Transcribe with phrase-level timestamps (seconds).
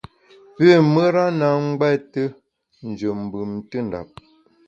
[0.55, 2.23] Pü mùra na ngbète
[2.87, 4.09] njù mbùm ntùndap.